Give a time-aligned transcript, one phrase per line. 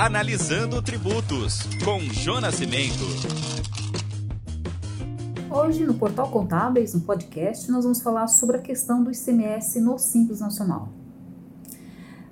[0.00, 3.02] Analisando Tributos, com Jonas Cimento.
[5.50, 9.98] Hoje, no Portal Contábeis, no podcast, nós vamos falar sobre a questão do ICMS no
[9.98, 10.88] Simples Nacional.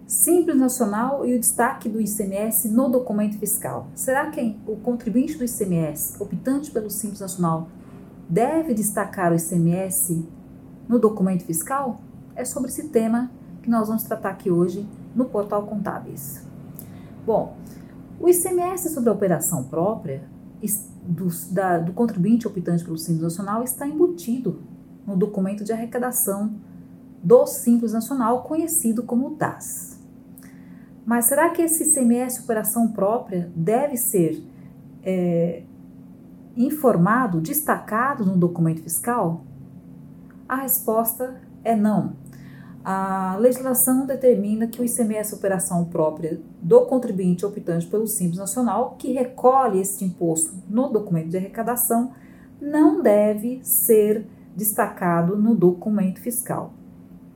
[0.06, 3.88] Simples Nacional e o destaque do ICMS no documento fiscal.
[3.96, 7.68] Será que o contribuinte do ICMS, optante pelo Simples Nacional,
[8.28, 10.24] deve destacar o ICMS
[10.88, 12.00] no documento fiscal?
[12.36, 13.28] É sobre esse tema
[13.60, 14.86] que nós vamos tratar aqui hoje
[15.16, 16.45] no Portal Contábeis.
[17.26, 17.56] Bom,
[18.20, 20.22] o ICMS sobre a operação própria
[21.02, 24.62] do, da, do contribuinte optante pelo Simples Nacional está embutido
[25.04, 26.54] no documento de arrecadação
[27.20, 30.00] do Simples Nacional, conhecido como DAS.
[31.04, 34.44] Mas será que esse ICMS operação própria deve ser
[35.02, 35.64] é,
[36.56, 39.44] informado, destacado no documento fiscal?
[40.48, 42.12] A resposta é não
[42.88, 49.10] a legislação determina que o ICMS operação própria do contribuinte optante pelo Simples Nacional, que
[49.10, 52.12] recolhe este imposto no documento de arrecadação,
[52.60, 56.74] não deve ser destacado no documento fiscal.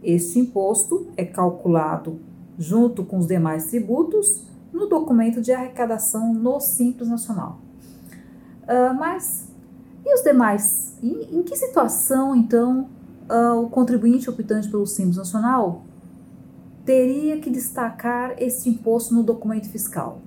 [0.05, 2.21] Este imposto é calculado
[2.57, 7.59] junto com os demais tributos no documento de arrecadação no Simples Nacional.
[8.63, 9.49] Uh, mas
[10.07, 10.97] e os demais?
[11.03, 12.89] Em, em que situação, então,
[13.31, 15.85] uh, o contribuinte optante pelo Simples Nacional
[16.85, 20.21] teria que destacar esse imposto no documento fiscal.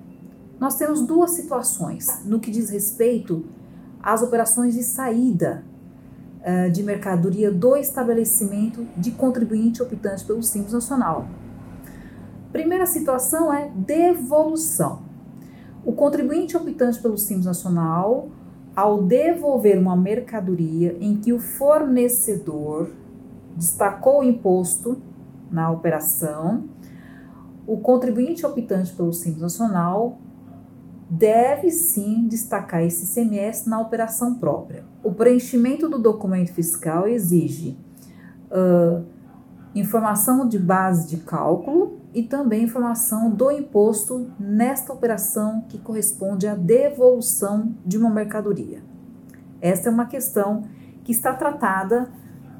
[0.58, 3.44] Nós temos duas situações no que diz respeito
[4.02, 5.64] às operações de saída
[6.40, 11.28] uh, de mercadoria do estabelecimento de contribuinte optante pelo Simples Nacional.
[12.50, 15.02] Primeira situação é devolução.
[15.84, 18.30] O contribuinte optante pelo Simples Nacional
[18.74, 22.90] ao devolver uma mercadoria em que o fornecedor
[23.56, 25.00] destacou o imposto
[25.50, 26.64] na operação,
[27.66, 30.18] o contribuinte optante pelo Simples Nacional
[31.08, 34.84] deve sim destacar esse ICMS na operação própria.
[35.02, 37.78] O preenchimento do documento fiscal exige
[38.50, 39.04] uh,
[39.74, 46.54] informação de base de cálculo e também informação do imposto nesta operação que corresponde à
[46.54, 48.82] devolução de uma mercadoria.
[49.60, 50.62] Esta é uma questão
[51.02, 52.08] que está tratada,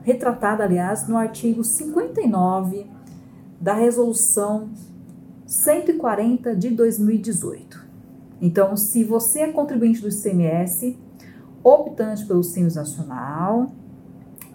[0.03, 2.87] retratada, aliás, no artigo 59
[3.61, 4.71] da Resolução
[5.47, 7.85] 140 de 2018.
[8.41, 10.99] Então, se você é contribuinte do ICMS,
[11.63, 13.71] optante pelo Simples Nacional,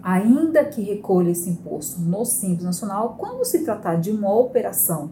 [0.02, 5.10] ainda que recolha esse imposto no Simples Nacional, quando se tratar de uma operação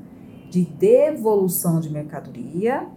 [0.51, 2.89] de devolução de mercadoria,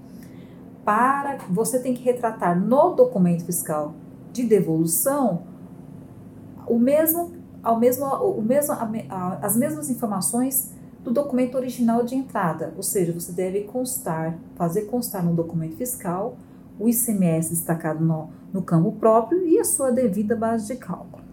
[0.86, 3.94] para você tem que retratar no documento fiscal
[4.32, 5.44] de devolução
[6.68, 8.74] o mesmo, ao mesmo, o mesmo,
[9.42, 10.72] as mesmas informações
[11.04, 16.38] do documento original de entrada, ou seja, você deve constar, fazer constar no documento fiscal
[16.80, 21.31] o ICMS destacado no, no campo próprio e a sua devida base de cálculo.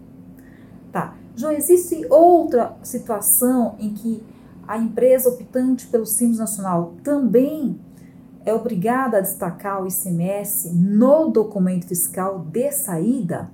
[0.91, 1.15] Tá.
[1.35, 4.23] Já existe outra situação em que
[4.67, 7.79] a empresa optante pelo Simples Nacional também
[8.45, 13.49] é obrigada a destacar o ICMS no documento fiscal de saída?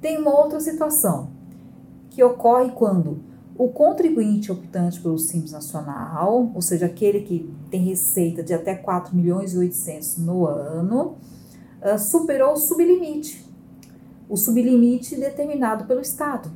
[0.00, 1.30] Tem uma outra situação
[2.08, 3.18] que ocorre quando
[3.56, 9.14] o contribuinte optante pelo Simples Nacional, ou seja, aquele que tem receita de até 4
[9.14, 11.16] milhões e 800 no ano,
[11.82, 13.49] uh, superou o sublimite
[14.30, 16.48] o sublimite determinado pelo Estado.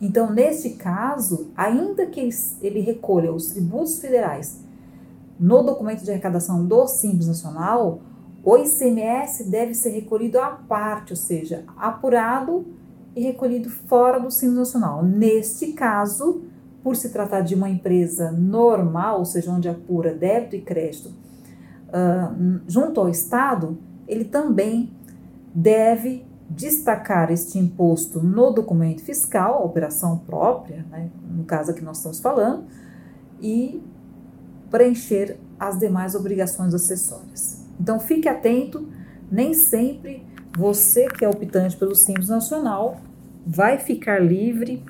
[0.00, 2.28] Então, neste caso, ainda que
[2.60, 4.62] ele recolha os tributos federais
[5.40, 8.00] no documento de arrecadação do Simples Nacional,
[8.44, 12.66] o ICMS deve ser recolhido à parte, ou seja, apurado
[13.16, 15.02] e recolhido fora do Simples Nacional.
[15.02, 16.42] Neste caso,
[16.82, 22.60] por se tratar de uma empresa normal, ou seja, onde apura débito e crédito uh,
[22.68, 24.92] junto ao Estado, ele também
[25.54, 31.98] deve destacar este imposto no documento fiscal, a operação própria, né, no caso que nós
[31.98, 32.64] estamos falando,
[33.40, 33.82] e
[34.70, 37.64] preencher as demais obrigações acessórias.
[37.80, 38.88] Então fique atento,
[39.30, 40.24] nem sempre
[40.56, 43.00] você que é optante pelo Simples Nacional
[43.46, 44.82] vai ficar livre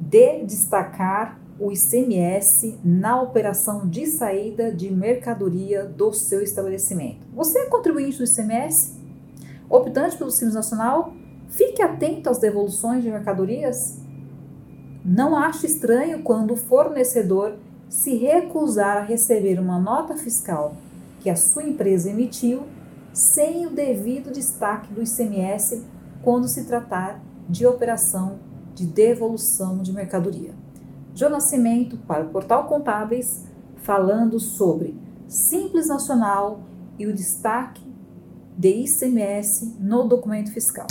[0.00, 7.20] de destacar o ICMS na operação de saída de mercadoria do seu estabelecimento.
[7.34, 9.05] Você é contribuinte do ICMS?
[9.68, 11.12] Optante pelo Simples Nacional,
[11.48, 13.98] fique atento às devoluções de mercadorias.
[15.04, 17.54] Não ache estranho quando o fornecedor
[17.88, 20.76] se recusar a receber uma nota fiscal
[21.20, 22.64] que a sua empresa emitiu
[23.12, 25.82] sem o devido destaque do ICMS
[26.22, 28.38] quando se tratar de operação
[28.74, 30.52] de devolução de mercadoria.
[31.14, 33.44] João Nascimento para o Portal Contábeis,
[33.76, 34.94] falando sobre
[35.26, 36.60] Simples Nacional
[36.98, 37.82] e o destaque
[38.56, 40.88] de ICMS no documento fiscal.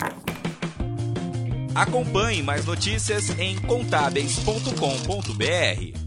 [1.73, 6.04] Acompanhe mais notícias em contábeis.com.br.